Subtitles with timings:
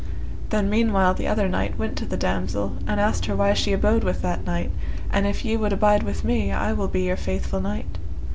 [0.49, 4.03] The meanwhile the other knight went to the damosel, and asked her why she abode
[4.03, 4.71] with that knight,
[5.11, 7.99] and if ye would abide with me, I will be your faithful knight.